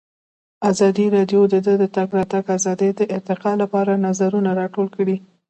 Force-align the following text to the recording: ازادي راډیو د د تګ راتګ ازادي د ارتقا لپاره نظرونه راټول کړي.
ازادي 0.69 1.05
راډیو 1.15 1.41
د 1.53 1.55
د 1.81 1.83
تګ 1.95 2.07
راتګ 2.17 2.45
ازادي 2.57 2.89
د 2.95 3.01
ارتقا 3.15 3.51
لپاره 3.61 4.01
نظرونه 4.07 4.49
راټول 4.61 4.87
کړي. 4.95 5.15